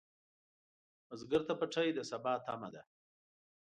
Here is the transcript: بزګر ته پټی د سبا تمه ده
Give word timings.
بزګر 1.07 1.41
ته 1.47 1.53
پټی 1.59 1.87
د 1.93 1.99
سبا 2.11 2.33
تمه 2.45 2.69
ده 2.73 2.83